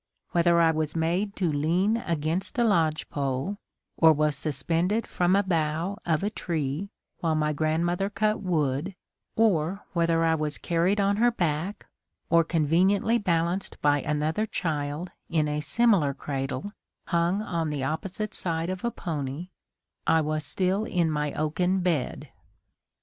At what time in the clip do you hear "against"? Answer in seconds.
1.97-2.57